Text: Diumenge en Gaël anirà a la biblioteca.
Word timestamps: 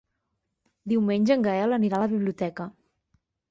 Diumenge 0.93 1.37
en 1.37 1.45
Gaël 1.49 1.77
anirà 1.79 2.01
a 2.01 2.05
la 2.07 2.11
biblioteca. 2.17 2.69